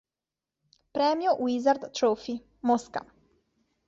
[0.93, 3.05] Premio Wizard Trophy, Mosca.